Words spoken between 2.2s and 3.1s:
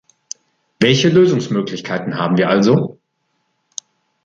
wir also?